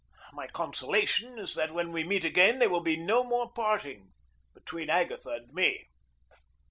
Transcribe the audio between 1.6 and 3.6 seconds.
when we meet again there will be no more